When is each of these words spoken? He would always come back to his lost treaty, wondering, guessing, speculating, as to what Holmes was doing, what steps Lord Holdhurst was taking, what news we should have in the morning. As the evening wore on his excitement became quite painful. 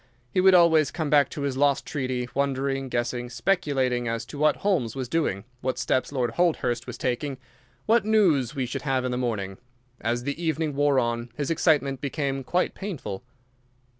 He 0.31 0.41
would 0.41 0.55
always 0.55 0.89
come 0.89 1.11
back 1.11 1.29
to 1.29 1.41
his 1.41 1.57
lost 1.57 1.85
treaty, 1.85 2.27
wondering, 2.33 2.89
guessing, 2.89 3.29
speculating, 3.29 4.07
as 4.07 4.25
to 4.25 4.39
what 4.39 4.55
Holmes 4.55 4.95
was 4.95 5.07
doing, 5.07 5.43
what 5.61 5.77
steps 5.77 6.11
Lord 6.11 6.31
Holdhurst 6.31 6.87
was 6.87 6.97
taking, 6.97 7.37
what 7.85 8.03
news 8.03 8.55
we 8.55 8.65
should 8.65 8.81
have 8.81 9.05
in 9.05 9.11
the 9.11 9.15
morning. 9.19 9.59
As 9.99 10.23
the 10.23 10.43
evening 10.43 10.73
wore 10.73 10.97
on 10.97 11.29
his 11.35 11.51
excitement 11.51 12.01
became 12.01 12.43
quite 12.43 12.73
painful. 12.73 13.21